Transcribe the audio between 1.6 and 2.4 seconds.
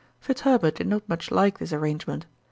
arrangement.